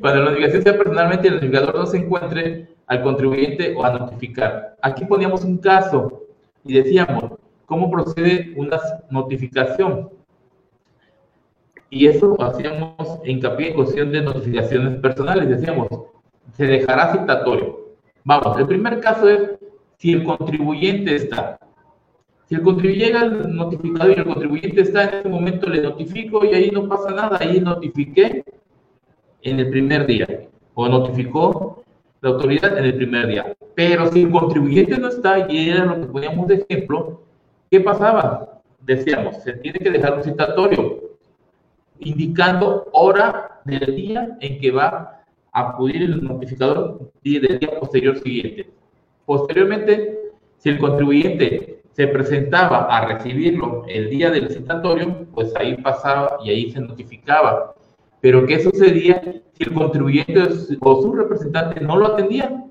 Cuando 0.00 0.20
la 0.20 0.30
notificación 0.30 0.62
sea 0.62 0.78
personalmente, 0.78 1.28
el 1.28 1.34
notificador 1.34 1.74
no 1.74 1.86
se 1.86 1.98
encuentre 1.98 2.68
al 2.86 3.02
contribuyente 3.02 3.74
o 3.76 3.84
a 3.84 3.98
notificar. 3.98 4.76
Aquí 4.80 5.04
poníamos 5.04 5.44
un 5.44 5.58
caso 5.58 6.24
y 6.64 6.74
decíamos, 6.74 7.32
¿cómo 7.66 7.90
procede 7.90 8.54
una 8.56 8.78
notificación? 9.10 10.10
Y 11.90 12.06
eso 12.06 12.36
hacíamos 12.40 13.20
hincapié 13.24 13.68
en 13.68 13.74
cuestión 13.74 14.12
de 14.12 14.22
notificaciones 14.22 15.00
personales. 15.00 15.48
Decíamos, 15.48 15.88
se 16.52 16.66
dejará 16.66 17.12
citatorio. 17.12 17.88
Vamos, 18.24 18.58
el 18.58 18.66
primer 18.66 19.00
caso 19.00 19.28
es 19.28 19.50
si 19.96 20.12
el 20.12 20.24
contribuyente 20.24 21.16
está. 21.16 21.58
Si 22.46 22.54
el 22.54 22.62
contribuyente 22.62 23.06
llega 23.06 23.20
al 23.20 23.54
notificador 23.54 24.10
y 24.10 24.20
el 24.20 24.24
contribuyente 24.24 24.80
está 24.82 25.04
en 25.04 25.14
ese 25.20 25.28
momento, 25.28 25.68
le 25.68 25.82
notifico 25.82 26.44
y 26.44 26.54
ahí 26.54 26.70
no 26.70 26.88
pasa 26.88 27.10
nada. 27.10 27.38
Ahí 27.40 27.60
notifiqué 27.60 28.44
en 29.50 29.60
el 29.60 29.70
primer 29.70 30.06
día 30.06 30.26
o 30.74 30.88
notificó 30.88 31.82
la 32.20 32.30
autoridad 32.30 32.76
en 32.78 32.84
el 32.84 32.96
primer 32.96 33.26
día. 33.28 33.56
Pero 33.74 34.10
si 34.10 34.22
el 34.22 34.30
contribuyente 34.30 34.98
no 34.98 35.08
está 35.08 35.50
y 35.50 35.70
era 35.70 35.84
lo 35.84 36.00
que 36.00 36.06
poníamos 36.06 36.48
de 36.48 36.66
ejemplo, 36.68 37.22
¿qué 37.70 37.80
pasaba? 37.80 38.60
Decíamos, 38.80 39.42
se 39.42 39.52
tiene 39.54 39.78
que 39.78 39.90
dejar 39.90 40.14
un 40.14 40.24
citatorio 40.24 41.08
indicando 42.00 42.88
hora 42.92 43.60
del 43.64 43.94
día 43.94 44.36
en 44.40 44.60
que 44.60 44.70
va 44.70 45.24
a 45.52 45.68
acudir 45.68 46.02
el 46.02 46.22
notificador 46.22 47.10
y 47.22 47.38
del 47.38 47.58
día 47.58 47.78
posterior 47.78 48.18
siguiente. 48.18 48.70
Posteriormente, 49.26 50.18
si 50.58 50.70
el 50.70 50.78
contribuyente 50.78 51.82
se 51.92 52.06
presentaba 52.06 52.84
a 52.84 53.06
recibirlo 53.06 53.84
el 53.88 54.08
día 54.10 54.30
del 54.30 54.50
citatorio, 54.50 55.26
pues 55.34 55.54
ahí 55.56 55.76
pasaba 55.76 56.38
y 56.44 56.50
ahí 56.50 56.70
se 56.70 56.80
notificaba. 56.80 57.74
Pero 58.20 58.46
¿qué 58.46 58.60
sucedía 58.60 59.22
si 59.22 59.64
el 59.64 59.72
contribuyente 59.72 60.42
o 60.80 61.02
su 61.02 61.12
representante 61.12 61.80
no 61.80 61.96
lo 61.96 62.06
atendía? 62.06 62.64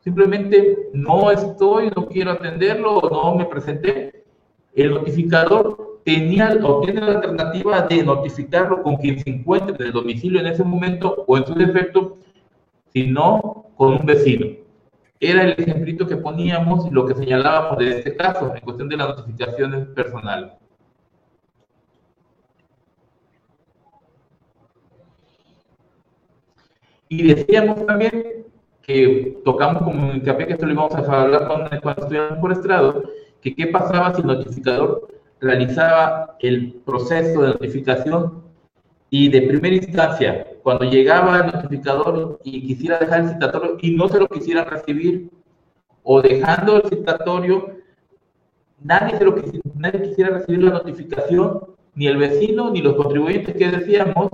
Simplemente 0.00 0.90
no 0.92 1.30
estoy, 1.30 1.90
no 1.96 2.06
quiero 2.06 2.32
atenderlo 2.32 2.98
o 2.98 3.10
no 3.10 3.38
me 3.38 3.46
presenté. 3.46 4.24
El 4.74 4.90
notificador 4.90 6.00
tenía 6.04 6.58
o 6.62 6.80
tiene 6.80 7.00
la 7.00 7.12
alternativa 7.12 7.82
de 7.82 8.02
notificarlo 8.02 8.82
con 8.82 8.96
quien 8.96 9.18
se 9.20 9.30
encuentre 9.30 9.76
en 9.78 9.82
el 9.82 9.92
domicilio 9.92 10.40
en 10.40 10.48
ese 10.48 10.64
momento 10.64 11.24
o 11.26 11.38
en 11.38 11.46
su 11.46 11.54
defecto, 11.54 12.18
si 12.92 13.06
no 13.06 13.66
con 13.76 13.94
un 13.94 14.06
vecino. 14.06 14.46
Era 15.20 15.44
el 15.44 15.52
ejemplito 15.52 16.06
que 16.06 16.16
poníamos 16.16 16.86
y 16.86 16.90
lo 16.90 17.06
que 17.06 17.14
señalábamos 17.14 17.78
de 17.78 17.98
este 17.98 18.16
caso 18.16 18.52
en 18.54 18.60
cuestión 18.60 18.88
de 18.88 18.96
las 18.96 19.08
notificaciones 19.08 19.86
personales. 19.88 20.52
Y 27.08 27.34
decíamos 27.34 27.84
también 27.86 28.46
que 28.82 29.38
tocamos 29.44 29.82
como 29.82 30.12
hincapié 30.12 30.46
que 30.46 30.52
esto 30.54 30.66
lo 30.66 30.72
íbamos 30.72 30.94
a 30.94 31.22
hablar 31.22 31.46
cuando, 31.46 31.70
cuando 31.80 32.40
por 32.40 32.52
estrado, 32.52 33.02
que 33.40 33.54
qué 33.54 33.66
pasaba 33.68 34.14
si 34.14 34.20
el 34.20 34.26
notificador 34.26 35.08
realizaba 35.40 36.36
el 36.40 36.74
proceso 36.84 37.42
de 37.42 37.48
notificación 37.48 38.42
y 39.10 39.28
de 39.28 39.42
primera 39.42 39.76
instancia, 39.76 40.46
cuando 40.62 40.84
llegaba 40.84 41.38
el 41.38 41.46
notificador 41.46 42.40
y 42.42 42.66
quisiera 42.66 42.98
dejar 42.98 43.20
el 43.20 43.28
citatorio 43.30 43.76
y 43.80 43.94
no 43.94 44.08
se 44.08 44.18
lo 44.18 44.28
quisiera 44.28 44.64
recibir, 44.64 45.30
o 46.02 46.20
dejando 46.20 46.76
el 46.76 46.88
citatorio, 46.88 47.76
nadie, 48.82 49.16
se 49.18 49.24
lo, 49.24 49.34
nadie 49.76 50.02
quisiera 50.02 50.38
recibir 50.38 50.64
la 50.64 50.72
notificación, 50.72 51.60
ni 51.94 52.06
el 52.06 52.16
vecino, 52.16 52.70
ni 52.70 52.80
los 52.82 52.96
contribuyentes 52.96 53.54
que 53.54 53.70
decíamos, 53.70 54.30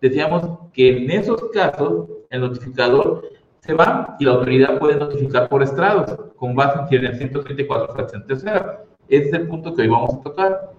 decíamos 0.00 0.70
que 0.72 0.96
en 0.96 1.10
esos 1.10 1.50
casos 1.52 2.08
el 2.30 2.40
notificador 2.40 3.22
se 3.60 3.74
va 3.74 4.16
y 4.18 4.24
la 4.24 4.32
autoridad 4.32 4.78
puede 4.78 4.96
notificar 4.96 5.48
por 5.48 5.62
estrados 5.62 6.16
con 6.36 6.54
base 6.54 6.96
en 6.96 7.04
el 7.04 7.16
134 7.16 7.94
fracción 7.94 8.26
tercera. 8.26 8.84
Ese 9.08 9.28
es 9.28 9.32
el 9.34 9.48
punto 9.48 9.74
que 9.74 9.82
hoy 9.82 9.88
vamos 9.88 10.14
a 10.14 10.22
tocar. 10.22 10.72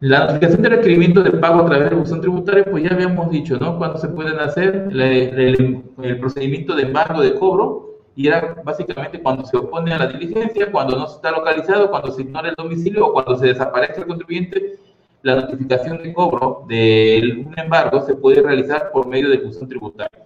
La 0.00 0.20
notificación 0.20 0.60
de 0.60 0.68
requerimiento 0.68 1.22
de 1.22 1.30
pago 1.30 1.60
a 1.60 1.66
través 1.66 1.88
de 1.88 1.96
buzón 1.96 2.20
tributario, 2.20 2.64
pues 2.70 2.84
ya 2.84 2.90
habíamos 2.90 3.30
dicho, 3.30 3.56
¿no? 3.58 3.78
Cuándo 3.78 3.96
se 3.98 4.08
pueden 4.08 4.38
hacer 4.38 4.88
el, 4.90 5.82
el, 6.02 6.18
procedimiento 6.18 6.74
de 6.74 6.82
embargo 6.82 7.22
de 7.22 7.34
cobro, 7.36 7.83
y 8.16 8.28
era 8.28 8.54
básicamente 8.62 9.20
cuando 9.20 9.44
se 9.44 9.56
opone 9.56 9.92
a 9.92 9.98
la 9.98 10.06
diligencia, 10.06 10.70
cuando 10.70 10.96
no 10.96 11.06
se 11.08 11.16
está 11.16 11.30
localizado, 11.32 11.90
cuando 11.90 12.12
se 12.12 12.22
ignora 12.22 12.48
el 12.48 12.54
domicilio 12.54 13.06
o 13.06 13.12
cuando 13.12 13.36
se 13.36 13.48
desaparece 13.48 14.00
el 14.00 14.06
contribuyente, 14.06 14.78
la 15.22 15.36
notificación 15.36 16.02
de 16.02 16.12
cobro 16.12 16.64
de 16.68 17.44
un 17.46 17.58
embargo 17.58 18.00
se 18.02 18.14
puede 18.14 18.42
realizar 18.42 18.90
por 18.92 19.06
medio 19.06 19.30
de 19.30 19.38
buzón 19.38 19.68
tributario. 19.68 20.24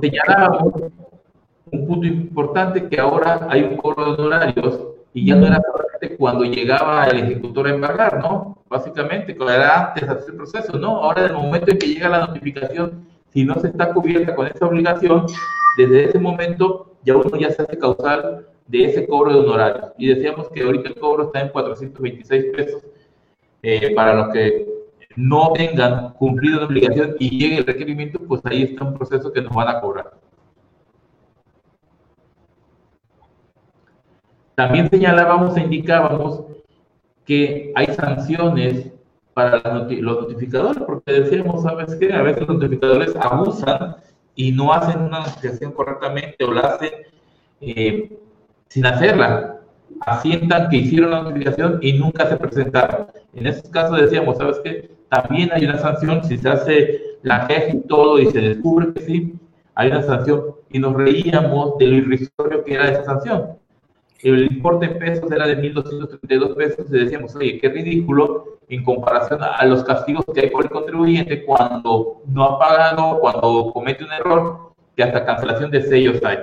Señalábamos 0.00 0.74
un 1.70 1.86
punto 1.86 2.06
importante 2.06 2.88
que 2.88 3.00
ahora 3.00 3.46
hay 3.50 3.62
un 3.62 3.76
cobro 3.76 4.04
de 4.04 4.22
honorarios 4.22 4.97
y 5.18 5.26
ya 5.26 5.34
no 5.34 5.46
era 5.46 5.60
solamente 5.60 6.16
cuando 6.16 6.44
llegaba 6.44 7.06
el 7.06 7.18
ejecutor 7.18 7.66
a 7.66 7.70
embargar, 7.70 8.20
¿no? 8.20 8.58
Básicamente, 8.68 9.36
era 9.36 9.88
antes 9.88 10.06
de 10.06 10.14
hacer 10.14 10.30
el 10.30 10.36
proceso, 10.36 10.78
¿no? 10.78 10.98
Ahora, 10.98 11.22
en 11.24 11.30
el 11.32 11.36
momento 11.36 11.72
en 11.72 11.78
que 11.78 11.88
llega 11.88 12.08
la 12.08 12.26
notificación, 12.26 13.04
si 13.32 13.44
no 13.44 13.54
se 13.56 13.68
está 13.68 13.92
cubierta 13.92 14.34
con 14.36 14.46
esa 14.46 14.66
obligación, 14.66 15.26
desde 15.76 16.04
ese 16.04 16.18
momento 16.20 16.92
ya 17.02 17.16
uno 17.16 17.36
ya 17.36 17.50
se 17.50 17.62
hace 17.62 17.78
causal 17.78 18.46
de 18.68 18.84
ese 18.84 19.08
cobro 19.08 19.32
de 19.32 19.40
honorarios. 19.40 19.86
Y 19.98 20.06
decíamos 20.06 20.48
que 20.50 20.62
ahorita 20.62 20.90
el 20.90 20.94
cobro 20.94 21.24
está 21.24 21.40
en 21.40 21.48
426 21.48 22.44
pesos 22.54 22.82
eh, 23.62 23.92
para 23.94 24.14
los 24.14 24.28
que 24.32 24.66
no 25.16 25.52
tengan 25.52 26.12
cumplido 26.12 26.60
la 26.60 26.66
obligación 26.66 27.16
y 27.18 27.30
llegue 27.38 27.58
el 27.58 27.66
requerimiento, 27.66 28.20
pues 28.20 28.40
ahí 28.44 28.62
está 28.62 28.84
un 28.84 28.94
proceso 28.94 29.32
que 29.32 29.42
nos 29.42 29.52
van 29.52 29.68
a 29.68 29.80
cobrar. 29.80 30.12
También 34.58 34.90
señalábamos 34.90 35.56
e 35.56 35.60
indicábamos 35.60 36.42
que 37.24 37.72
hay 37.76 37.86
sanciones 37.94 38.90
para 39.32 39.62
los 39.62 40.22
notificadores, 40.22 40.82
porque 40.82 41.12
decíamos, 41.12 41.62
¿sabes 41.62 41.94
qué? 41.94 42.12
A 42.12 42.22
veces 42.22 42.40
los 42.40 42.58
notificadores 42.58 43.14
abusan 43.20 43.98
y 44.34 44.50
no 44.50 44.72
hacen 44.72 45.00
una 45.00 45.20
notificación 45.20 45.70
correctamente 45.70 46.44
o 46.44 46.52
la 46.52 46.62
hacen 46.62 46.90
eh, 47.60 48.18
sin 48.66 48.84
hacerla. 48.84 49.60
Asientan 50.00 50.68
que 50.70 50.78
hicieron 50.78 51.12
la 51.12 51.22
notificación 51.22 51.78
y 51.80 51.92
nunca 51.92 52.28
se 52.28 52.36
presentaron. 52.36 53.06
En 53.34 53.46
esos 53.46 53.70
casos 53.70 54.00
decíamos, 54.00 54.38
¿sabes 54.38 54.58
qué? 54.64 54.90
también 55.08 55.50
hay 55.52 55.66
una 55.66 55.78
sanción 55.78 56.24
si 56.24 56.36
se 56.36 56.48
hace 56.48 57.00
la 57.22 57.46
jefe 57.46 57.76
y 57.76 57.86
todo 57.86 58.18
y 58.18 58.26
se 58.26 58.40
descubre 58.40 58.92
que 58.92 59.02
sí, 59.02 59.34
hay 59.76 59.92
una 59.92 60.02
sanción. 60.02 60.46
Y 60.68 60.80
nos 60.80 60.94
reíamos 60.94 61.78
de 61.78 61.86
lo 61.86 61.94
irrisorio 61.94 62.64
que 62.64 62.74
era 62.74 62.90
esa 62.90 63.04
sanción. 63.04 63.57
El 64.20 64.52
importe 64.52 64.86
en 64.86 64.98
pesos 64.98 65.30
era 65.30 65.46
de 65.46 65.56
1.232 65.58 66.56
pesos 66.56 66.86
y 66.88 66.98
decíamos, 66.98 67.34
oye, 67.36 67.58
qué 67.58 67.68
ridículo 67.68 68.58
en 68.68 68.84
comparación 68.84 69.40
a 69.42 69.64
los 69.64 69.84
castigos 69.84 70.24
que 70.34 70.40
hay 70.40 70.50
por 70.50 70.64
el 70.64 70.70
contribuyente 70.70 71.44
cuando 71.44 72.22
no 72.26 72.44
ha 72.44 72.58
pagado, 72.58 73.20
cuando 73.20 73.70
comete 73.72 74.04
un 74.04 74.12
error, 74.12 74.72
que 74.96 75.04
hasta 75.04 75.24
cancelación 75.24 75.70
de 75.70 75.82
sellos 75.82 76.22
hay 76.24 76.38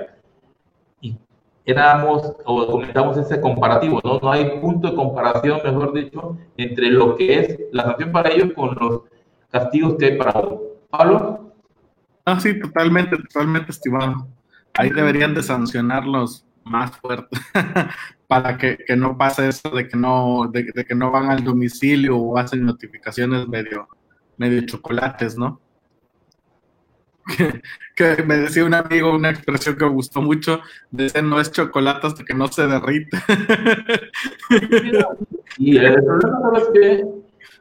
éramos 1.66 2.32
o 2.44 2.66
comentamos 2.66 3.18
ese 3.18 3.40
comparativo, 3.40 4.00
¿no? 4.04 4.20
No 4.20 4.30
hay 4.30 4.60
punto 4.60 4.88
de 4.88 4.94
comparación, 4.94 5.60
mejor 5.64 5.92
dicho, 5.92 6.38
entre 6.56 6.90
lo 6.90 7.16
que 7.16 7.40
es 7.40 7.58
la 7.72 7.82
sanción 7.82 8.12
para 8.12 8.30
ellos 8.30 8.52
con 8.54 8.76
los 8.76 9.02
castigos 9.50 9.96
que 9.98 10.06
hay 10.06 10.16
para 10.16 10.38
uno. 10.38 10.60
¿Pablo? 10.88 11.52
Ah, 12.24 12.38
sí, 12.38 12.58
totalmente, 12.60 13.16
totalmente, 13.16 13.72
estimado. 13.72 14.28
Ahí 14.74 14.90
deberían 14.90 15.34
de 15.34 15.42
sancionarlos 15.42 16.45
más 16.66 16.96
fuerte 16.96 17.38
para 18.26 18.58
que, 18.58 18.76
que, 18.76 18.96
no 18.96 19.16
pase 19.16 19.48
eso 19.48 19.70
de 19.70 19.88
que 19.88 19.96
no, 19.96 20.50
de, 20.52 20.64
de, 20.74 20.84
que 20.84 20.94
no 20.94 21.10
van 21.10 21.30
al 21.30 21.44
domicilio 21.44 22.18
o 22.18 22.38
hacen 22.38 22.64
notificaciones 22.64 23.48
medio, 23.48 23.88
medio 24.36 24.66
chocolates, 24.66 25.38
¿no? 25.38 25.60
que, 27.96 28.22
me 28.24 28.36
decía 28.36 28.64
un 28.64 28.74
amigo 28.74 29.14
una 29.14 29.30
expresión 29.30 29.76
que 29.76 29.84
me 29.84 29.90
gustó 29.90 30.22
mucho, 30.22 30.60
dice 30.90 31.22
no 31.22 31.40
es 31.40 31.50
chocolate 31.50 32.06
hasta 32.06 32.24
que 32.24 32.34
no 32.34 32.48
se 32.48 32.66
derrite. 32.66 33.16
y 35.58 35.76
el 35.76 35.94
problema 36.04 36.58
es 36.58 36.68
que 36.72 37.04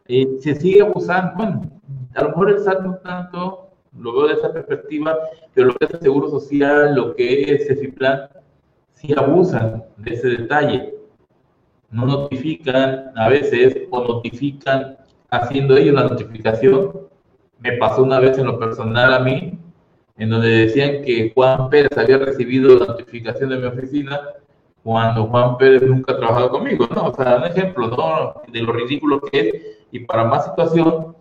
eh, 0.08 0.28
se 0.40 0.56
sigue 0.56 0.82
abusando, 0.82 1.34
bueno, 1.36 1.82
a 2.16 2.24
lo 2.24 2.30
mejor 2.30 2.52
el 2.52 2.60
SAT 2.60 2.82
no 2.82 2.96
tanto, 2.98 3.70
lo 3.98 4.14
veo 4.14 4.28
de 4.28 4.34
esa 4.34 4.54
perspectiva, 4.54 5.18
pero 5.54 5.68
lo 5.68 5.76
que 5.76 5.86
es 5.86 5.92
el 5.92 6.00
Seguro 6.02 6.30
Social, 6.30 6.96
lo 6.96 7.16
que 7.16 7.54
es 7.54 7.68
CEFIPLAN, 7.68 8.30
sí 8.96 9.14
abusan 9.16 9.84
de 9.98 10.14
ese 10.14 10.28
detalle. 10.30 10.96
No 11.92 12.06
notifican 12.06 13.12
a 13.16 13.30
veces 13.30 13.78
o 13.90 14.04
notifican 14.04 14.98
haciendo 15.30 15.78
ellos 15.78 15.96
la 15.96 16.04
notificación 16.04 17.06
me 17.60 17.74
pasó 17.74 18.04
una 18.04 18.20
vez 18.20 18.38
en 18.38 18.46
lo 18.46 18.60
personal 18.60 19.14
a 19.14 19.20
mí, 19.20 19.58
en 20.18 20.30
donde 20.30 20.50
decían 20.50 21.04
que 21.04 21.32
Juan 21.34 21.70
Pérez 21.70 21.98
había 21.98 22.18
recibido 22.18 22.78
la 22.78 22.88
notificación 22.88 23.50
de 23.50 23.58
mi 23.58 23.66
oficina 23.66 24.22
cuando 24.84 25.26
Juan 25.26 25.58
Pérez 25.58 25.82
nunca 25.82 26.14
ha 26.14 26.18
trabajado 26.18 26.50
conmigo, 26.52 26.88
¿no? 26.94 27.08
O 27.08 27.14
sea, 27.16 27.38
un 27.38 27.46
ejemplo, 27.46 27.88
¿no? 27.88 28.42
De 28.52 28.62
lo 28.62 28.72
ridículo 28.72 29.20
que 29.20 29.40
es. 29.40 29.56
Y 29.92 30.00
para 30.00 30.26
más 30.26 30.46
situación, 30.46 31.16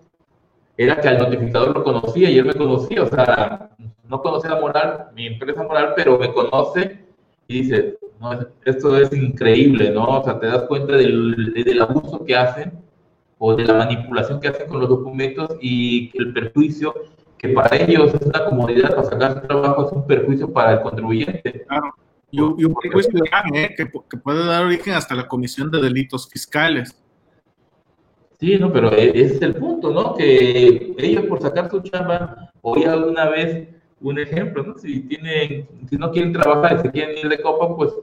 era 0.77 1.01
que 1.01 1.09
al 1.09 1.19
notificador 1.19 1.75
lo 1.75 1.85
conocía 1.85 2.29
y 2.31 2.39
él 2.39 2.47
me 2.47 2.55
conocía, 2.55 3.03
o 3.05 3.07
sea, 3.07 3.71
no 4.09 4.21
conocía 4.21 4.51
la 4.51 4.61
moral, 4.61 5.07
mi 5.15 5.27
empresa 5.27 5.63
moral, 5.63 5.93
pero 5.97 6.19
me 6.19 6.33
conoce 6.33 7.04
y 7.49 7.63
dice, 7.63 7.99
no, 8.21 8.39
esto 8.65 8.99
es 8.99 9.13
increíble, 9.13 9.91
¿no? 9.91 10.21
O 10.21 10.25
sea, 10.25 10.39
te 10.39 10.47
das 10.47 10.63
cuenta 10.63 10.97
del, 10.97 11.53
del 11.55 11.83
abuso 11.83 12.25
que 12.25 12.37
hacen 12.37 12.73
o 13.39 13.55
de 13.55 13.65
la 13.65 13.75
manipulación 13.75 14.41
que 14.41 14.49
hacen 14.49 14.69
con 14.69 14.81
los 14.81 14.89
documentos 14.89 15.57
y 15.61 16.11
el 16.15 16.33
perjuicio 16.33 16.95
que 17.39 17.51
para 17.51 17.77
ellos 17.77 18.15
es 18.15 18.23
una 18.23 18.45
comodidad 18.47 18.91
para 18.95 19.05
sacar 19.05 19.35
su 19.35 19.47
trabajo, 19.47 19.87
es 19.87 19.93
un 19.93 20.07
perjuicio 20.07 20.51
para 20.51 20.73
el 20.73 20.81
contribuyente. 20.81 21.65
Claro. 21.69 21.95
Y, 22.31 22.41
un 22.41 22.75
perjuicio 22.75 23.23
¿eh? 23.53 23.75
que, 23.77 23.87
que 23.87 24.17
puede 24.17 24.47
dar 24.47 24.65
origen 24.65 24.95
hasta 24.95 25.15
la 25.15 25.29
comisión 25.29 25.71
de 25.71 25.81
delitos 25.81 26.29
fiscales. 26.29 26.97
Sí, 28.41 28.59
no, 28.59 28.73
pero 28.73 28.93
e, 28.93 29.11
ese 29.11 29.37
es 29.37 29.43
el 29.43 29.55
punto, 29.55 29.93
¿no? 29.93 30.15
Que 30.15 30.95
ellos 30.99 31.25
por 31.27 31.41
sacar 31.41 31.71
su 31.71 31.81
chamba, 31.81 32.51
hoy 32.63 32.85
alguna 32.85 33.29
vez 33.29 33.69
un 34.05 34.19
ejemplo, 34.19 34.63
¿no? 34.63 34.79
Si 34.79 35.01
tienen, 35.01 35.67
si 35.89 35.97
no 35.97 36.11
quieren 36.11 36.33
trabajar 36.33 36.77
y 36.77 36.83
se 36.83 36.91
quieren 36.91 37.17
ir 37.17 37.29
de 37.29 37.41
copa, 37.41 37.75
pues 37.75 37.95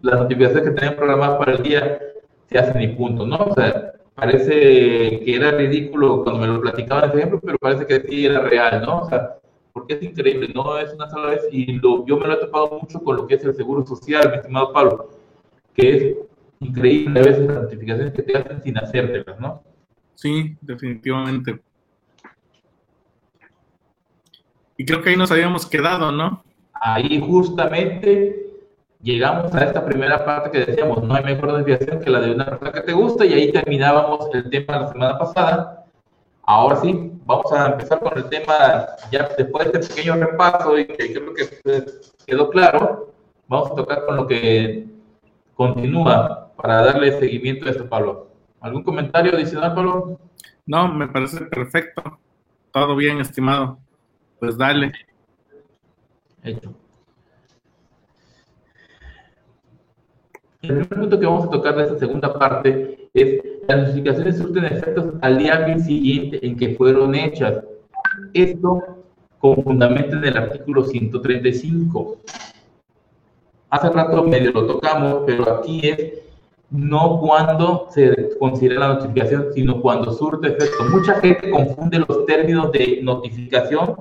las 0.00 0.20
notificaciones 0.20 0.68
que 0.68 0.74
tenían 0.74 0.96
programadas 0.96 1.38
para 1.38 1.52
el 1.52 1.62
día 1.62 1.98
se 2.46 2.58
hacen 2.58 2.80
y 2.80 2.88
punto, 2.88 3.26
¿no? 3.26 3.36
O 3.36 3.54
sea, 3.54 3.92
parece 4.14 5.20
que 5.20 5.36
era 5.36 5.50
ridículo 5.50 6.22
cuando 6.24 6.40
me 6.40 6.46
lo 6.46 6.60
platicaban 6.60 7.10
ese 7.10 7.18
ejemplo, 7.18 7.40
pero 7.44 7.58
parece 7.58 7.86
que 7.86 8.00
sí 8.08 8.26
era 8.26 8.40
real, 8.40 8.82
¿no? 8.82 9.00
O 9.00 9.08
sea, 9.08 9.36
porque 9.74 9.94
es 9.94 10.02
increíble, 10.02 10.48
no 10.54 10.78
es 10.78 10.92
una 10.94 11.10
sola 11.10 11.30
vez 11.30 11.42
y 11.52 11.72
lo, 11.72 12.06
yo 12.06 12.16
me 12.16 12.26
lo 12.26 12.32
he 12.34 12.40
topado 12.40 12.78
mucho 12.80 13.00
con 13.00 13.16
lo 13.16 13.26
que 13.26 13.34
es 13.34 13.44
el 13.44 13.54
seguro 13.54 13.84
social, 13.86 14.30
mi 14.30 14.36
estimado 14.36 14.72
Pablo, 14.72 15.10
que 15.74 15.96
es 15.96 16.16
increíble 16.60 17.20
a 17.20 17.24
veces 17.24 17.46
las 17.46 17.62
notificaciones 17.62 18.14
que 18.14 18.22
te 18.22 18.38
hacen 18.38 18.62
sin 18.62 18.78
hacértelas, 18.78 19.38
¿no? 19.38 19.62
Sí, 20.14 20.56
definitivamente. 20.62 21.60
Y 24.78 24.86
creo 24.86 25.02
que 25.02 25.10
ahí 25.10 25.16
nos 25.16 25.32
habíamos 25.32 25.66
quedado, 25.66 26.12
¿no? 26.12 26.42
Ahí 26.72 27.20
justamente 27.20 28.46
llegamos 29.02 29.52
a 29.52 29.64
esta 29.64 29.84
primera 29.84 30.24
parte 30.24 30.52
que 30.52 30.66
decíamos, 30.66 31.02
no 31.02 31.14
hay 31.14 31.24
mejor 31.24 31.56
desviación 31.56 32.00
que 32.00 32.08
la 32.08 32.20
de 32.20 32.30
una 32.32 32.46
persona 32.46 32.72
que 32.72 32.80
te 32.82 32.92
gusta 32.92 33.26
y 33.26 33.32
ahí 33.32 33.52
terminábamos 33.52 34.28
el 34.32 34.48
tema 34.48 34.78
la 34.78 34.88
semana 34.88 35.18
pasada. 35.18 35.84
Ahora 36.44 36.76
sí, 36.76 37.12
vamos 37.26 37.52
a 37.52 37.72
empezar 37.72 37.98
con 37.98 38.16
el 38.16 38.28
tema, 38.28 38.86
ya 39.10 39.28
después 39.36 39.72
de 39.72 39.80
este 39.80 39.94
pequeño 39.94 40.14
repaso 40.14 40.78
y 40.78 40.86
que 40.86 41.12
creo 41.12 41.34
que 41.34 41.84
quedó 42.24 42.48
claro, 42.48 43.12
vamos 43.48 43.72
a 43.72 43.74
tocar 43.74 44.06
con 44.06 44.14
lo 44.14 44.26
que 44.28 44.86
continúa 45.54 46.52
para 46.54 46.84
darle 46.84 47.18
seguimiento 47.18 47.66
a 47.66 47.70
esto, 47.70 47.88
Pablo. 47.88 48.28
¿Algún 48.60 48.84
comentario 48.84 49.32
adicional, 49.34 49.74
Pablo? 49.74 50.20
No, 50.66 50.86
me 50.86 51.08
parece 51.08 51.40
perfecto. 51.46 52.20
Todo 52.70 52.94
bien, 52.94 53.20
estimado. 53.20 53.78
Pues 54.38 54.56
dale. 54.56 54.92
Hecho. 56.44 56.74
El 60.62 60.68
primer 60.68 60.88
punto 60.88 61.20
que 61.20 61.26
vamos 61.26 61.46
a 61.46 61.50
tocar 61.50 61.76
de 61.76 61.84
esta 61.84 61.98
segunda 61.98 62.36
parte 62.36 63.08
es 63.14 63.42
las 63.68 63.88
notificaciones 63.88 64.38
surten 64.38 64.64
efectos 64.64 65.14
al 65.20 65.38
día 65.38 65.78
siguiente 65.78 66.44
en 66.44 66.56
que 66.56 66.74
fueron 66.74 67.14
hechas. 67.14 67.62
Esto 68.32 68.82
con 69.38 69.62
fundamento 69.62 70.16
en 70.16 70.24
el 70.24 70.36
artículo 70.36 70.84
135. 70.84 72.16
Hace 73.70 73.90
rato 73.90 74.22
medio 74.24 74.52
lo 74.52 74.66
tocamos, 74.66 75.22
pero 75.26 75.58
aquí 75.58 75.80
es 75.88 76.14
no 76.70 77.20
cuando 77.20 77.88
se 77.90 78.36
considera 78.38 78.80
la 78.80 78.94
notificación, 78.94 79.52
sino 79.54 79.80
cuando 79.80 80.12
surte 80.12 80.48
efecto. 80.48 80.84
Mucha 80.90 81.20
gente 81.20 81.50
confunde 81.50 81.98
los 82.00 82.26
términos 82.26 82.72
de 82.72 83.00
notificación 83.02 83.96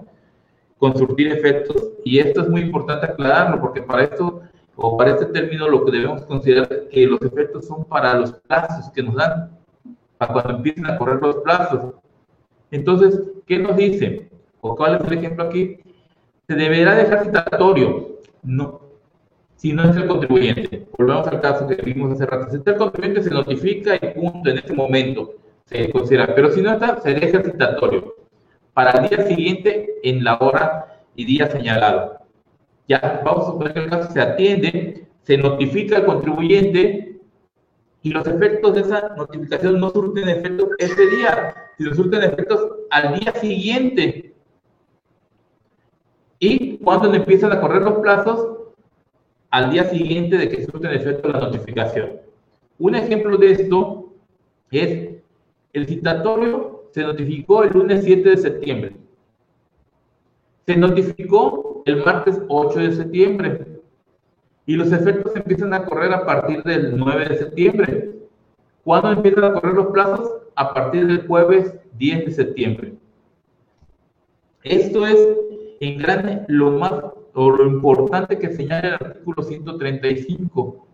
con 0.78 0.98
surtir 0.98 1.32
efectos. 1.32 1.92
Y 2.04 2.20
esto 2.20 2.42
es 2.42 2.50
muy 2.50 2.62
importante 2.62 3.06
aclararlo, 3.06 3.60
porque 3.60 3.82
para 3.82 4.04
esto, 4.04 4.42
o 4.76 4.98
para 4.98 5.12
este 5.12 5.26
término, 5.28 5.68
lo 5.68 5.86
que 5.86 5.92
debemos 5.92 6.22
considerar 6.24 6.88
que 6.90 7.08
los 7.08 7.22
efectos 7.22 7.66
son 7.66 7.86
para 7.86 8.14
los 8.16 8.34
plazos 8.34 8.90
que 8.92 9.04
nos 9.04 9.16
dan, 9.16 9.58
para 10.18 10.34
cuando 10.34 10.56
empiecen 10.58 10.86
a 10.86 10.98
correr 10.98 11.22
los 11.22 11.38
plazos. 11.38 11.96
Entonces, 12.72 13.22
¿qué 13.46 13.60
nos 13.60 13.76
dice? 13.76 14.30
¿O 14.62 14.76
cuál 14.76 14.96
es 14.96 15.12
el 15.12 15.18
ejemplo 15.18 15.46
aquí? 15.46 15.78
Se 16.48 16.56
deberá 16.56 16.96
dejar 16.96 17.26
citatorio, 17.26 18.20
no, 18.44 18.82
si 19.56 19.74
no 19.74 19.84
es 19.90 19.96
el 19.96 20.08
contribuyente. 20.08 20.88
Volvemos 20.98 21.28
al 21.28 21.42
caso 21.42 21.68
que 21.68 21.76
vimos 21.76 22.14
hace 22.14 22.26
rato. 22.26 22.50
Si 22.50 22.58
está 22.58 22.72
el 22.72 22.78
contribuyente, 22.78 23.24
se 23.24 23.32
notifica 23.32 23.96
y 23.96 24.14
punto, 24.14 24.50
en 24.50 24.60
ese 24.60 24.74
momento 24.74 25.34
se 25.66 25.92
considera. 25.92 26.34
Pero 26.34 26.52
si 26.52 26.62
no 26.62 26.74
está, 26.74 27.02
se 27.02 27.14
deja 27.14 27.44
citatorio 27.44 28.27
para 28.78 28.92
el 28.92 29.10
día 29.10 29.26
siguiente 29.26 29.96
en 30.04 30.24
la 30.24 30.38
hora 30.38 31.02
y 31.16 31.26
día 31.26 31.50
señalado. 31.50 32.20
Ya, 32.88 33.24
vamos 33.26 33.46
a 33.48 33.52
suponer 33.52 33.74
que 33.74 33.80
el 33.80 33.90
caso 33.90 34.12
se 34.12 34.22
atiende, 34.22 35.08
se 35.24 35.36
notifica 35.36 35.96
al 35.96 36.06
contribuyente 36.06 37.20
y 38.04 38.12
los 38.12 38.28
efectos 38.28 38.76
de 38.76 38.82
esa 38.82 39.16
notificación 39.18 39.80
no 39.80 39.90
surten 39.90 40.30
efectos 40.30 40.70
ese 40.78 41.08
día, 41.10 41.56
sino 41.76 41.96
surten 41.96 42.22
efectos 42.22 42.70
al 42.92 43.20
día 43.20 43.34
siguiente. 43.42 44.36
Y 46.38 46.78
cuando 46.78 47.12
empiezan 47.12 47.54
a 47.54 47.60
correr 47.60 47.82
los 47.82 47.98
plazos, 47.98 48.60
al 49.50 49.72
día 49.72 49.86
siguiente 49.86 50.38
de 50.38 50.50
que 50.50 50.66
surten 50.66 50.92
efecto 50.92 51.30
la 51.30 51.40
notificación. 51.40 52.22
Un 52.78 52.94
ejemplo 52.94 53.38
de 53.38 53.54
esto 53.54 54.14
es 54.70 55.16
el 55.74 55.88
citatorio 55.88 56.77
se 56.92 57.02
notificó 57.04 57.64
el 57.64 57.74
lunes 57.74 58.04
7 58.04 58.30
de 58.30 58.38
septiembre. 58.38 58.96
Se 60.66 60.76
notificó 60.76 61.84
el 61.86 62.04
martes 62.04 62.42
8 62.48 62.80
de 62.80 62.92
septiembre. 62.92 63.68
Y 64.66 64.76
los 64.76 64.92
efectos 64.92 65.36
empiezan 65.36 65.74
a 65.74 65.86
correr 65.86 66.12
a 66.14 66.26
partir 66.26 66.64
del 66.64 66.98
9 66.98 67.30
de 67.30 67.38
septiembre. 67.38 68.12
¿Cuándo 68.84 69.12
empiezan 69.12 69.46
a 69.46 69.54
correr 69.54 69.76
los 69.76 69.88
plazos? 69.88 70.32
A 70.56 70.74
partir 70.74 71.08
del 71.08 71.28
jueves 71.28 71.74
10 71.98 72.26
de 72.26 72.32
septiembre. 72.32 72.94
Esto 74.64 75.06
es 75.06 75.20
en 75.80 76.00
grande 76.00 76.44
lo 76.48 76.72
más 76.72 76.94
o 77.34 77.52
lo 77.52 77.68
importante 77.68 78.40
que 78.40 78.50
señala 78.54 78.88
el 78.88 78.94
artículo 78.96 79.44
135, 79.44 80.88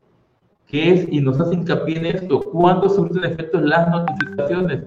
que 0.68 0.92
es, 0.92 1.08
y 1.10 1.22
nos 1.22 1.40
hace 1.40 1.56
hincapié 1.56 1.98
en 1.98 2.06
esto, 2.06 2.42
¿cuándo 2.42 2.90
surgen 2.90 3.24
efectos 3.24 3.62
las 3.64 3.90
notificaciones? 3.90 4.84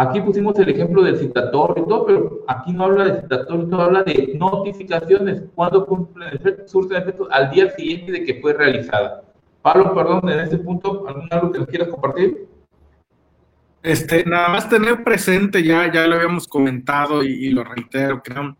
Aquí 0.00 0.20
pusimos 0.20 0.56
el 0.60 0.68
ejemplo 0.68 1.02
del 1.02 1.18
citatorio 1.18 1.82
y 1.82 1.88
todo, 1.88 2.06
pero 2.06 2.44
aquí 2.46 2.72
no 2.72 2.84
habla 2.84 3.04
de 3.04 3.20
citatorio, 3.20 3.66
todo 3.66 3.82
habla 3.82 4.04
de 4.04 4.32
notificaciones, 4.38 5.42
cuando 5.56 5.84
cumplen 5.84 6.36
efectos, 6.36 6.70
surten 6.70 7.02
efectos 7.02 7.26
al 7.32 7.50
día 7.50 7.68
siguiente 7.70 8.12
de 8.12 8.24
que 8.24 8.40
fue 8.40 8.52
realizada. 8.52 9.24
Pablo, 9.60 9.92
perdón, 9.92 10.28
en 10.28 10.38
este 10.38 10.58
punto, 10.58 11.04
¿algún 11.08 11.26
algo 11.32 11.50
que 11.50 11.58
nos 11.58 11.66
quieras 11.66 11.88
compartir? 11.88 12.46
Este, 13.82 14.24
nada 14.24 14.50
más 14.50 14.68
tener 14.68 15.02
presente, 15.02 15.64
ya, 15.64 15.92
ya 15.92 16.06
lo 16.06 16.14
habíamos 16.14 16.46
comentado 16.46 17.24
y, 17.24 17.50
lo 17.50 17.64
reitero, 17.64 18.22
creo, 18.22 18.56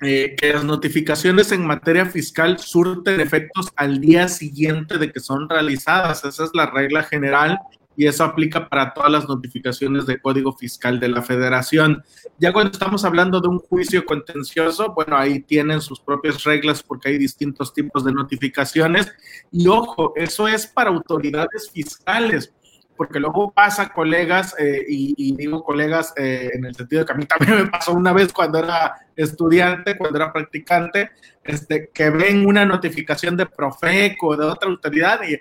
eh, 0.00 0.34
que 0.34 0.54
las 0.54 0.64
notificaciones 0.64 1.52
en 1.52 1.66
materia 1.66 2.06
fiscal 2.06 2.58
surten 2.58 3.20
efectos 3.20 3.70
al 3.76 4.00
día 4.00 4.28
siguiente 4.28 4.96
de 4.96 5.12
que 5.12 5.20
son 5.20 5.46
realizadas. 5.46 6.24
Esa 6.24 6.44
es 6.44 6.50
la 6.54 6.70
regla 6.70 7.02
general 7.02 7.58
y 7.96 8.06
eso 8.06 8.24
aplica 8.24 8.68
para 8.68 8.92
todas 8.92 9.10
las 9.10 9.28
notificaciones 9.28 10.06
de 10.06 10.20
código 10.20 10.52
fiscal 10.52 10.98
de 10.98 11.08
la 11.08 11.22
federación. 11.22 12.02
Ya 12.38 12.52
cuando 12.52 12.72
estamos 12.72 13.04
hablando 13.04 13.40
de 13.40 13.48
un 13.48 13.58
juicio 13.58 14.04
contencioso, 14.04 14.92
bueno, 14.94 15.16
ahí 15.16 15.40
tienen 15.40 15.80
sus 15.80 16.00
propias 16.00 16.42
reglas 16.44 16.82
porque 16.82 17.10
hay 17.10 17.18
distintos 17.18 17.72
tipos 17.72 18.04
de 18.04 18.12
notificaciones. 18.12 19.12
Y 19.52 19.68
ojo, 19.68 20.12
eso 20.16 20.48
es 20.48 20.66
para 20.66 20.90
autoridades 20.90 21.70
fiscales, 21.70 22.52
porque 22.96 23.20
luego 23.20 23.52
pasa 23.52 23.92
colegas, 23.92 24.54
eh, 24.58 24.84
y, 24.88 25.34
digo 25.36 25.62
colegas 25.64 26.12
eh, 26.16 26.50
en 26.52 26.64
el 26.64 26.74
sentido 26.74 27.00
de 27.00 27.06
que 27.06 27.12
a 27.12 27.16
mí 27.16 27.26
también 27.26 27.58
me 27.64 27.66
pasó 27.66 27.92
una 27.92 28.12
vez 28.12 28.32
cuando 28.32 28.58
era 28.58 28.94
estudiante, 29.16 29.96
cuando 29.96 30.18
era 30.18 30.32
practicante, 30.32 31.10
este, 31.42 31.90
que 31.92 32.10
ven 32.10 32.46
una 32.46 32.64
notificación 32.64 33.36
de 33.36 33.46
Profeco 33.46 34.36
de 34.36 34.46
otra 34.46 34.70
autoridad 34.70 35.20
y 35.28 35.38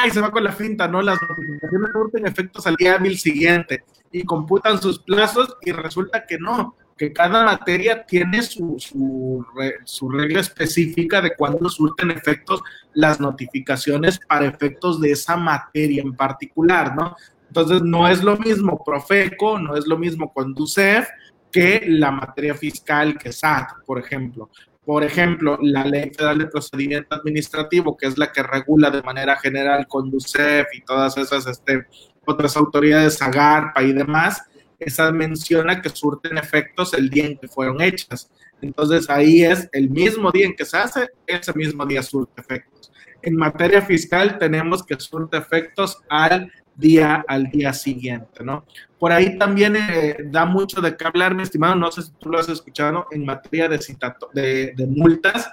ay, 0.00 0.10
se 0.10 0.20
va 0.20 0.30
con 0.30 0.44
la 0.44 0.52
finta, 0.52 0.88
¿no? 0.88 1.02
Las 1.02 1.20
notificaciones 1.20 1.90
surten 1.92 2.26
efectos 2.26 2.66
al 2.66 2.76
día 2.76 2.98
mil 2.98 3.18
siguiente 3.18 3.84
y 4.10 4.24
computan 4.24 4.80
sus 4.80 4.98
plazos 4.98 5.56
y 5.62 5.72
resulta 5.72 6.26
que 6.26 6.38
no, 6.38 6.76
que 6.96 7.12
cada 7.12 7.44
materia 7.44 8.04
tiene 8.04 8.42
su, 8.42 8.76
su, 8.78 9.44
su 9.84 10.10
regla 10.10 10.40
específica 10.40 11.20
de 11.20 11.34
cuándo 11.34 11.68
surten 11.68 12.10
efectos 12.10 12.62
las 12.94 13.20
notificaciones 13.20 14.20
para 14.28 14.46
efectos 14.46 15.00
de 15.00 15.12
esa 15.12 15.36
materia 15.36 16.02
en 16.02 16.14
particular, 16.14 16.94
¿no? 16.94 17.16
Entonces, 17.48 17.82
no 17.82 18.08
es 18.08 18.22
lo 18.22 18.38
mismo 18.38 18.82
Profeco, 18.82 19.58
no 19.58 19.76
es 19.76 19.86
lo 19.86 19.98
mismo 19.98 20.32
Conducef, 20.32 21.06
que 21.50 21.84
la 21.86 22.10
materia 22.10 22.54
fiscal, 22.54 23.18
que 23.18 23.30
SAT, 23.30 23.84
por 23.84 23.98
ejemplo. 23.98 24.48
Por 24.84 25.04
ejemplo, 25.04 25.58
la 25.60 25.84
Ley 25.84 26.10
Federal 26.10 26.38
de 26.38 26.46
Procedimiento 26.46 27.14
Administrativo, 27.14 27.96
que 27.96 28.08
es 28.08 28.18
la 28.18 28.32
que 28.32 28.42
regula 28.42 28.90
de 28.90 29.02
manera 29.02 29.36
general 29.36 29.86
CONDUCEF 29.86 30.66
y 30.74 30.80
todas 30.80 31.16
esas 31.16 31.46
este, 31.46 31.86
otras 32.24 32.56
autoridades, 32.56 33.22
AGARPA 33.22 33.82
y 33.82 33.92
demás, 33.92 34.42
esa 34.80 35.12
menciona 35.12 35.80
que 35.80 35.88
surten 35.88 36.36
efectos 36.36 36.94
el 36.94 37.08
día 37.08 37.26
en 37.26 37.38
que 37.38 37.46
fueron 37.46 37.80
hechas. 37.80 38.30
Entonces 38.60 39.08
ahí 39.08 39.44
es 39.44 39.68
el 39.72 39.90
mismo 39.90 40.30
día 40.32 40.46
en 40.46 40.54
que 40.54 40.64
se 40.64 40.76
hace, 40.76 41.10
ese 41.26 41.52
mismo 41.54 41.86
día 41.86 42.02
surte 42.02 42.40
efectos. 42.40 42.92
En 43.22 43.36
materia 43.36 43.82
fiscal 43.82 44.38
tenemos 44.38 44.84
que 44.84 44.98
surte 44.98 45.36
efectos 45.36 45.98
al 46.08 46.52
día 46.74 47.24
al 47.26 47.50
día 47.50 47.72
siguiente, 47.72 48.42
¿no? 48.44 48.64
Por 48.98 49.12
ahí 49.12 49.38
también 49.38 49.76
eh, 49.76 50.16
da 50.26 50.44
mucho 50.44 50.80
de 50.80 50.96
qué 50.96 51.04
hablar, 51.04 51.34
mi 51.34 51.42
estimado, 51.42 51.74
no 51.74 51.90
sé 51.90 52.02
si 52.02 52.12
tú 52.12 52.30
lo 52.30 52.38
has 52.38 52.48
escuchado, 52.48 53.06
en 53.10 53.24
materia 53.24 53.68
de, 53.68 53.78
citato, 53.78 54.30
de, 54.32 54.72
de 54.76 54.86
multas, 54.86 55.50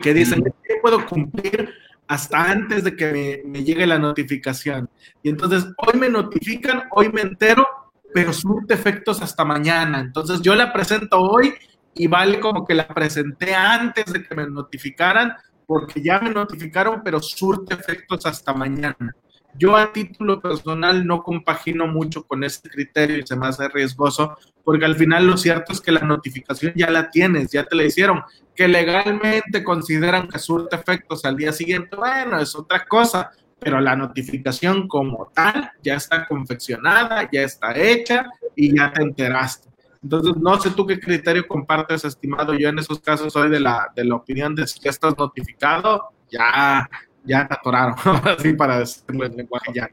que 0.00 0.14
dicen 0.14 0.42
que 0.42 0.76
puedo 0.80 1.06
cumplir 1.06 1.70
hasta 2.08 2.50
antes 2.50 2.82
de 2.82 2.96
que 2.96 3.12
me, 3.12 3.50
me, 3.50 3.64
llegue 3.64 3.86
la 3.86 3.98
notificación. 3.98 4.88
Y 5.22 5.28
entonces 5.28 5.66
hoy 5.76 5.98
me 5.98 6.08
notifican, 6.08 6.84
hoy 6.90 7.10
me 7.12 7.20
entero, 7.20 7.66
pero 8.12 8.32
surte 8.32 8.74
efectos 8.74 9.22
hasta 9.22 9.44
mañana. 9.44 10.00
Entonces 10.00 10.40
yo 10.40 10.54
la 10.54 10.72
presento 10.72 11.20
hoy 11.20 11.54
y 11.94 12.06
vale 12.06 12.40
como 12.40 12.66
que 12.66 12.74
la 12.74 12.88
presenté 12.88 13.54
antes 13.54 14.12
de 14.12 14.22
que 14.22 14.34
me 14.34 14.48
notificaran, 14.48 15.34
porque 15.66 16.02
ya 16.02 16.18
me 16.18 16.30
notificaron, 16.30 17.02
pero 17.04 17.20
surte 17.20 17.74
efectos 17.74 18.26
hasta 18.26 18.52
mañana. 18.52 19.14
Yo 19.58 19.76
a 19.76 19.92
título 19.92 20.40
personal 20.40 21.06
no 21.06 21.22
compagino 21.22 21.86
mucho 21.86 22.24
con 22.24 22.44
ese 22.44 22.68
criterio 22.68 23.18
y 23.18 23.26
se 23.26 23.36
me 23.36 23.46
hace 23.46 23.68
riesgoso, 23.68 24.36
porque 24.64 24.84
al 24.84 24.96
final 24.96 25.26
lo 25.26 25.36
cierto 25.36 25.72
es 25.72 25.80
que 25.80 25.92
la 25.92 26.00
notificación 26.00 26.72
ya 26.76 26.90
la 26.90 27.10
tienes, 27.10 27.50
ya 27.50 27.64
te 27.64 27.76
la 27.76 27.84
hicieron, 27.84 28.22
que 28.54 28.68
legalmente 28.68 29.64
consideran 29.64 30.28
que 30.28 30.38
surte 30.38 30.76
efectos 30.76 31.24
al 31.24 31.36
día 31.36 31.52
siguiente, 31.52 31.96
bueno, 31.96 32.38
es 32.38 32.54
otra 32.54 32.84
cosa, 32.84 33.30
pero 33.58 33.80
la 33.80 33.94
notificación 33.94 34.88
como 34.88 35.30
tal 35.34 35.70
ya 35.82 35.94
está 35.94 36.26
confeccionada, 36.26 37.28
ya 37.30 37.42
está 37.42 37.76
hecha 37.76 38.26
y 38.56 38.76
ya 38.76 38.92
te 38.92 39.02
enteraste. 39.02 39.68
Entonces, 40.02 40.34
no 40.36 40.58
sé 40.58 40.70
tú 40.70 40.86
qué 40.86 40.98
criterio 40.98 41.46
compartes, 41.46 42.04
estimado. 42.04 42.54
Yo 42.54 42.70
en 42.70 42.78
esos 42.78 43.00
casos 43.00 43.32
soy 43.32 43.50
de 43.50 43.60
la, 43.60 43.92
de 43.94 44.04
la 44.04 44.16
opinión 44.16 44.54
de 44.54 44.66
si 44.66 44.80
ya 44.80 44.90
estás 44.90 45.16
notificado, 45.18 46.08
ya, 46.30 46.88
ya 47.24 47.46
te 47.46 47.54
atoraron, 47.54 47.94
así 48.38 48.52
para 48.54 48.78
decirlo 48.78 49.26
en 49.26 49.36
lenguaje 49.36 49.72
ya. 49.74 49.88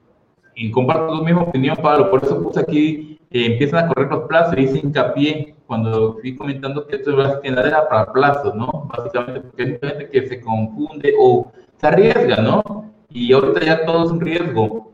Y 0.55 0.71
comparto 0.71 1.19
tu 1.19 1.23
misma 1.23 1.43
opinión, 1.43 1.77
Pablo. 1.77 2.09
Por 2.09 2.23
eso 2.23 2.41
puse 2.41 2.59
aquí, 2.59 3.19
eh, 3.29 3.45
empiezan 3.45 3.85
a 3.85 3.87
correr 3.89 4.09
los 4.09 4.27
plazos 4.27 4.57
y 4.57 4.61
hice 4.61 4.79
hincapié 4.79 5.55
cuando 5.67 6.17
fui 6.19 6.35
comentando 6.35 6.87
que 6.87 6.95
esto 6.95 7.11
era 7.43 7.87
para 7.87 8.11
plazos, 8.11 8.55
¿no? 8.55 8.89
Básicamente 8.95 9.41
porque 9.41 9.63
hay 9.63 9.79
gente 9.79 10.09
que 10.09 10.27
se 10.27 10.41
confunde 10.41 11.13
o 11.19 11.51
se 11.79 11.87
arriesga, 11.87 12.37
¿no? 12.37 12.91
Y 13.09 13.31
ahorita 13.33 13.65
ya 13.65 13.85
todo 13.85 14.05
es 14.05 14.11
un 14.11 14.21
riesgo. 14.21 14.93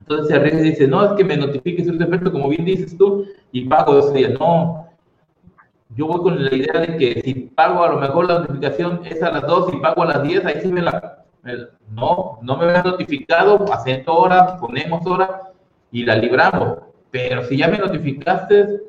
Entonces 0.00 0.28
se 0.28 0.34
arriesga 0.34 0.60
y 0.60 0.70
dice, 0.70 0.86
no, 0.86 1.04
es 1.04 1.12
que 1.12 1.24
me 1.24 1.36
notifiques 1.36 1.88
un 1.88 1.98
defecto, 1.98 2.30
como 2.30 2.48
bien 2.48 2.64
dices 2.64 2.96
tú, 2.96 3.26
y 3.50 3.64
pago 3.64 3.98
ese 3.98 4.12
día. 4.12 4.28
No, 4.38 4.86
yo 5.96 6.06
voy 6.06 6.20
con 6.20 6.44
la 6.44 6.54
idea 6.54 6.80
de 6.80 6.96
que 6.96 7.22
si 7.22 7.34
pago 7.34 7.82
a 7.82 7.88
lo 7.88 7.98
mejor 7.98 8.26
la 8.28 8.40
notificación 8.40 9.00
es 9.04 9.22
a 9.22 9.32
las 9.32 9.46
2 9.46 9.74
y 9.74 9.76
pago 9.78 10.02
a 10.02 10.06
las 10.06 10.22
10, 10.22 10.44
ahí 10.44 10.60
sí 10.60 10.68
me 10.68 10.82
la... 10.82 11.24
No, 11.90 12.38
no 12.42 12.56
me 12.56 12.64
había 12.64 12.82
notificado, 12.82 13.72
acento 13.72 14.14
horas, 14.14 14.58
ponemos 14.60 15.06
horas 15.06 15.30
y 15.90 16.04
la 16.04 16.16
libramos. 16.16 16.78
Pero 17.10 17.44
si 17.44 17.56
ya 17.56 17.68
me 17.68 17.78
notificaste, 17.78 18.80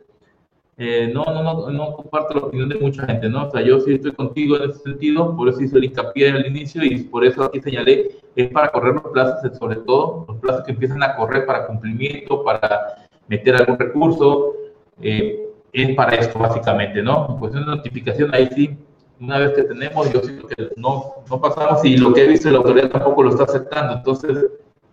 eh, 0.79 1.09
no, 1.11 1.25
no, 1.25 1.41
no, 1.41 1.71
no 1.71 1.93
comparto 1.95 2.35
la 2.35 2.45
opinión 2.45 2.69
de 2.69 2.75
mucha 2.75 3.05
gente, 3.05 3.27
¿no? 3.29 3.47
O 3.47 3.51
sea, 3.51 3.61
yo 3.61 3.79
sí 3.79 3.95
estoy 3.95 4.11
contigo 4.11 4.57
en 4.57 4.69
ese 4.69 4.79
sentido, 4.79 5.35
por 5.35 5.49
eso 5.49 5.61
hice 5.61 5.77
el 5.77 5.85
hincapié 5.85 6.29
al 6.29 6.45
inicio 6.45 6.83
y 6.83 7.03
por 7.03 7.25
eso 7.25 7.43
aquí 7.43 7.59
señalé, 7.61 8.11
es 8.35 8.49
para 8.49 8.69
correr 8.69 8.93
los 8.93 9.11
plazos, 9.11 9.57
sobre 9.57 9.77
todo 9.77 10.25
los 10.27 10.37
plazos 10.37 10.63
que 10.65 10.73
empiezan 10.73 11.01
a 11.01 11.15
correr 11.15 11.47
para 11.47 11.65
cumplimiento, 11.65 12.43
para 12.43 13.07
meter 13.27 13.55
algún 13.55 13.79
recurso, 13.79 14.53
eh, 15.01 15.47
es 15.73 15.95
para 15.95 16.15
esto 16.15 16.37
básicamente, 16.37 17.01
¿no? 17.01 17.37
Pues 17.39 17.53
una 17.53 17.65
notificación 17.65 18.33
ahí 18.33 18.47
sí, 18.53 18.77
una 19.19 19.39
vez 19.39 19.53
que 19.53 19.63
tenemos, 19.63 20.11
yo 20.11 20.21
siento 20.21 20.47
que 20.47 20.69
no, 20.75 21.23
no 21.29 21.41
pasamos 21.41 21.83
y 21.85 21.97
lo 21.97 22.13
que 22.13 22.25
he 22.25 22.27
visto 22.27 22.49
la 22.49 22.57
autoridad 22.57 22.89
tampoco 22.89 23.23
lo 23.23 23.29
está 23.31 23.43
aceptando, 23.43 23.93
entonces, 23.93 24.45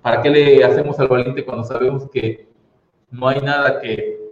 ¿para 0.02 0.22
qué 0.22 0.30
le 0.30 0.64
hacemos 0.64 0.98
al 0.98 1.08
valiente 1.08 1.44
cuando 1.44 1.64
sabemos 1.64 2.08
que 2.10 2.48
no 3.10 3.28
hay 3.28 3.40
nada 3.40 3.80
que 3.80 4.24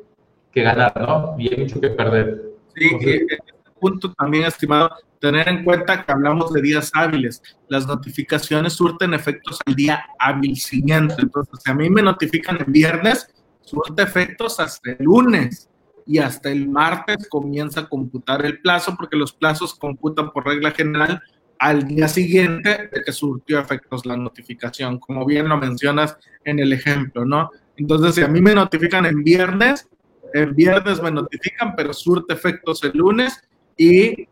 que 0.53 0.63
ganar, 0.63 0.93
¿no? 1.01 1.35
Y 1.39 1.53
hay 1.53 1.61
mucho 1.61 1.81
que 1.81 1.89
perder. 1.91 2.53
Sí, 2.75 2.91
que 2.99 3.17
en 3.17 3.27
este 3.31 3.53
punto 3.81 4.13
también, 4.13 4.45
estimado, 4.45 4.91
tener 5.19 5.49
en 5.49 5.65
cuenta 5.65 6.05
que 6.05 6.13
hablamos 6.13 6.53
de 6.53 6.61
días 6.61 6.91
hábiles. 6.95 7.43
Las 7.69 7.87
notificaciones 7.87 8.75
surten 8.75 9.15
efectos 9.15 9.59
al 9.67 9.75
día 9.75 10.05
hábil 10.19 10.57
siguiente. 10.57 11.17
Entonces, 11.19 11.61
si 11.65 11.71
a 11.71 11.75
mí 11.75 11.89
me 11.89 12.03
notifican 12.03 12.59
el 12.59 12.71
viernes, 12.71 13.29
surte 13.63 14.03
efectos 14.03 14.61
hasta 14.61 14.91
el 14.91 14.99
lunes 15.01 15.69
y 16.07 16.19
hasta 16.19 16.51
el 16.51 16.69
martes 16.69 17.29
comienza 17.29 17.81
a 17.81 17.89
computar 17.89 18.45
el 18.45 18.61
plazo 18.61 18.95
porque 18.97 19.17
los 19.17 19.33
plazos 19.33 19.75
computan 19.75 20.31
por 20.33 20.47
regla 20.47 20.71
general 20.73 21.23
al 21.59 21.87
día 21.87 22.09
siguiente 22.09 22.91
de 22.93 23.03
que 23.05 23.13
surtió 23.13 23.61
efectos 23.61 24.05
la 24.05 24.17
notificación, 24.17 24.99
como 24.99 25.25
bien 25.25 25.49
lo 25.49 25.57
mencionas 25.57 26.17
en 26.45 26.59
el 26.59 26.73
ejemplo, 26.73 27.25
¿no? 27.25 27.51
Entonces, 27.77 28.17
si 28.17 28.23
a 28.23 28.29
mí 28.29 28.41
me 28.41 28.55
notifican 28.55 29.07
en 29.07 29.23
viernes, 29.23 29.89
el 30.35 30.55
viernes 30.55 31.01
me 31.01 31.13
notifican, 31.13 31.75
pero 31.77 31.93
surte 31.93 32.35
efectos 32.35 32.83
el 32.83 32.93
lunes 32.95 33.41
y, 33.77 34.27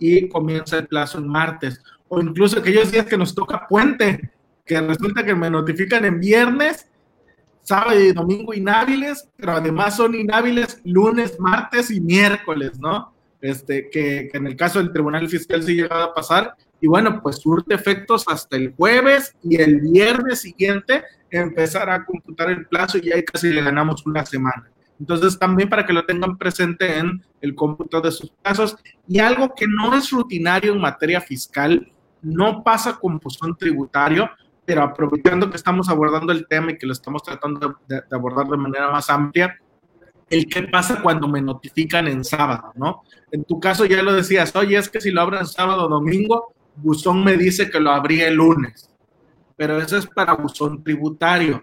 y 0.00 0.28
comienza 0.28 0.78
el 0.78 0.88
plazo 0.88 1.18
el 1.18 1.26
martes. 1.26 1.80
O 2.08 2.20
incluso 2.20 2.58
aquellos 2.58 2.90
días 2.90 3.06
que 3.06 3.16
nos 3.16 3.34
toca 3.34 3.68
puente, 3.68 4.30
que 4.64 4.80
resulta 4.80 5.24
que 5.24 5.34
me 5.34 5.50
notifican 5.50 6.04
en 6.04 6.18
viernes, 6.18 6.90
sábado 7.64 7.98
y 7.98 8.12
domingo 8.12 8.54
inhábiles, 8.54 9.28
pero 9.36 9.52
además 9.52 9.96
son 9.96 10.14
inhábiles 10.14 10.80
lunes, 10.84 11.38
martes 11.40 11.90
y 11.90 12.00
miércoles, 12.00 12.78
¿no? 12.78 13.12
Este, 13.40 13.90
que, 13.90 14.30
en 14.32 14.46
el 14.46 14.56
caso 14.56 14.78
del 14.78 14.92
Tribunal 14.92 15.28
Fiscal 15.28 15.62
sí 15.62 15.74
llegaba 15.74 16.04
a 16.04 16.14
pasar, 16.14 16.54
y 16.80 16.86
bueno, 16.86 17.20
pues 17.22 17.36
surte 17.36 17.74
efectos 17.74 18.24
hasta 18.28 18.56
el 18.56 18.74
jueves 18.74 19.34
y 19.42 19.56
el 19.56 19.80
viernes 19.80 20.42
siguiente 20.42 21.02
empezar 21.30 21.88
a 21.90 22.04
computar 22.04 22.50
el 22.50 22.66
plazo 22.66 22.98
y 22.98 23.10
ahí 23.10 23.24
casi 23.24 23.48
le 23.48 23.62
ganamos 23.62 24.06
una 24.06 24.24
semana. 24.26 24.70
Entonces, 25.00 25.38
también 25.38 25.68
para 25.68 25.86
que 25.86 25.92
lo 25.92 26.04
tengan 26.04 26.36
presente 26.36 26.98
en 26.98 27.22
el 27.40 27.54
cómputo 27.54 28.00
de 28.00 28.12
sus 28.12 28.32
casos. 28.42 28.76
Y 29.08 29.18
algo 29.18 29.54
que 29.54 29.66
no 29.66 29.96
es 29.96 30.10
rutinario 30.10 30.72
en 30.72 30.80
materia 30.80 31.20
fiscal, 31.20 31.90
no 32.22 32.62
pasa 32.62 32.98
con 32.98 33.18
buzón 33.18 33.56
tributario, 33.56 34.30
pero 34.64 34.82
aprovechando 34.82 35.50
que 35.50 35.56
estamos 35.56 35.88
abordando 35.88 36.32
el 36.32 36.46
tema 36.46 36.72
y 36.72 36.78
que 36.78 36.86
lo 36.86 36.92
estamos 36.92 37.22
tratando 37.22 37.76
de, 37.86 38.02
abordar 38.10 38.46
de 38.46 38.56
manera 38.56 38.90
más 38.90 39.10
amplia, 39.10 39.58
el 40.30 40.46
qué 40.46 40.62
pasa 40.62 41.02
cuando 41.02 41.28
me 41.28 41.42
notifican 41.42 42.08
en 42.08 42.24
sábado, 42.24 42.72
¿no? 42.76 43.02
En 43.30 43.44
tu 43.44 43.60
caso 43.60 43.84
ya 43.84 44.02
lo 44.02 44.12
decías, 44.12 44.54
oye, 44.56 44.76
es 44.76 44.88
que 44.88 45.00
si 45.00 45.10
lo 45.10 45.20
abro 45.20 45.44
sábado 45.44 45.84
o 45.84 45.88
domingo, 45.88 46.54
buzón 46.76 47.22
me 47.22 47.36
dice 47.36 47.70
que 47.70 47.78
lo 47.78 47.90
abrí 47.90 48.22
el 48.22 48.34
lunes, 48.34 48.90
pero 49.56 49.78
eso 49.78 49.98
es 49.98 50.06
para 50.06 50.34
buzón 50.34 50.82
tributario 50.82 51.62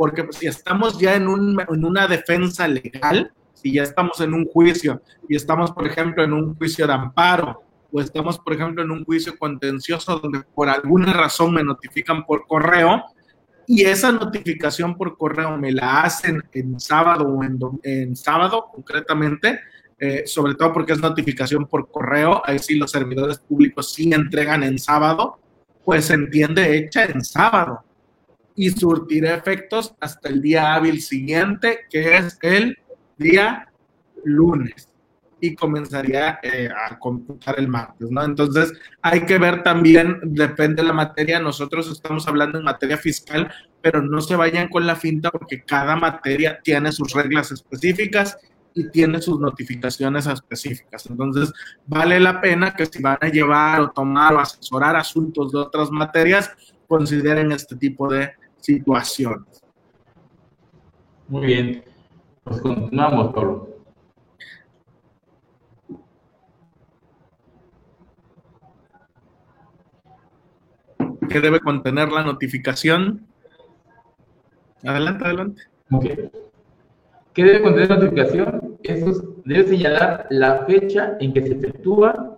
porque 0.00 0.26
si 0.30 0.46
estamos 0.46 0.98
ya 0.98 1.14
en, 1.14 1.28
un, 1.28 1.60
en 1.60 1.84
una 1.84 2.08
defensa 2.08 2.66
legal, 2.66 3.30
si 3.52 3.74
ya 3.74 3.82
estamos 3.82 4.18
en 4.22 4.32
un 4.32 4.46
juicio 4.46 5.02
y 5.28 5.36
estamos, 5.36 5.72
por 5.72 5.86
ejemplo, 5.86 6.24
en 6.24 6.32
un 6.32 6.54
juicio 6.54 6.86
de 6.86 6.94
amparo 6.94 7.62
o 7.92 8.00
estamos, 8.00 8.38
por 8.38 8.52
ejemplo, 8.52 8.82
en 8.82 8.90
un 8.90 9.04
juicio 9.04 9.36
contencioso 9.38 10.18
donde 10.18 10.42
por 10.54 10.68
alguna 10.68 11.12
razón 11.12 11.54
me 11.54 11.64
notifican 11.64 12.24
por 12.24 12.46
correo 12.46 13.04
y 13.66 13.84
esa 13.84 14.10
notificación 14.10 14.96
por 14.96 15.16
correo 15.16 15.56
me 15.56 15.70
la 15.70 16.02
hacen 16.02 16.42
en 16.52 16.80
sábado 16.80 17.28
o 17.28 17.44
en, 17.84 18.16
sábado 18.16 18.66
concretamente, 18.72 19.60
eh, 19.98 20.24
sobre 20.26 20.54
todo 20.54 20.72
porque 20.72 20.92
es 20.92 21.00
notificación 21.00 21.66
por 21.66 21.88
correo, 21.90 22.42
ahí 22.44 22.58
sí 22.58 22.74
los 22.74 22.90
servidores 22.90 23.38
públicos 23.38 23.92
sí 23.92 24.12
entregan 24.12 24.64
en 24.64 24.78
sábado, 24.78 25.38
pues 25.84 26.06
se 26.06 26.14
entiende 26.14 26.76
hecha 26.76 27.04
en 27.04 27.24
sábado 27.24 27.84
y 28.56 28.70
surtirá 28.70 29.36
efectos 29.36 29.94
hasta 30.00 30.28
el 30.28 30.42
día 30.42 30.74
hábil 30.74 31.00
siguiente, 31.00 31.80
que 31.88 32.16
es 32.16 32.38
el 32.42 32.76
día 33.18 33.68
lunes, 34.24 34.89
y 35.40 35.54
comenzaría 35.54 36.38
eh, 36.42 36.68
a 36.68 36.98
computar 36.98 37.58
el 37.58 37.68
martes, 37.68 38.10
¿no? 38.10 38.22
Entonces, 38.22 38.72
hay 39.02 39.24
que 39.24 39.38
ver 39.38 39.62
también, 39.62 40.18
depende 40.22 40.82
de 40.82 40.88
la 40.88 40.94
materia, 40.94 41.40
nosotros 41.40 41.90
estamos 41.90 42.28
hablando 42.28 42.58
en 42.58 42.64
materia 42.64 42.96
fiscal, 42.96 43.50
pero 43.80 44.02
no 44.02 44.20
se 44.20 44.36
vayan 44.36 44.68
con 44.68 44.86
la 44.86 44.96
finta 44.96 45.30
porque 45.30 45.62
cada 45.62 45.96
materia 45.96 46.60
tiene 46.62 46.92
sus 46.92 47.12
reglas 47.12 47.50
específicas 47.52 48.38
y 48.74 48.88
tiene 48.90 49.20
sus 49.20 49.40
notificaciones 49.40 50.26
específicas. 50.26 51.06
Entonces, 51.06 51.52
vale 51.86 52.20
la 52.20 52.40
pena 52.40 52.74
que 52.74 52.86
si 52.86 53.02
van 53.02 53.18
a 53.20 53.28
llevar 53.28 53.80
o 53.80 53.90
tomar 53.90 54.34
o 54.34 54.40
asesorar 54.40 54.96
asuntos 54.96 55.52
de 55.52 55.58
otras 55.58 55.90
materias, 55.90 56.50
consideren 56.86 57.52
este 57.52 57.76
tipo 57.76 58.12
de 58.12 58.32
situaciones. 58.58 59.62
Muy 61.28 61.46
bien. 61.46 61.84
Pues 62.44 62.60
continuamos, 62.60 63.32
Pablo. 63.32 63.69
¿Qué 71.30 71.40
debe 71.40 71.60
contener 71.60 72.10
la 72.10 72.24
notificación? 72.24 73.24
Adelante, 74.84 75.24
adelante. 75.24 75.62
¿Qué 77.32 77.44
debe 77.44 77.62
contener 77.62 77.90
la 77.90 77.96
notificación? 77.96 78.78
Eso 78.82 79.36
debe 79.44 79.68
señalar 79.68 80.26
la 80.30 80.66
fecha 80.66 81.16
en 81.20 81.32
que 81.32 81.42
se 81.42 81.52
efectúa 81.52 82.36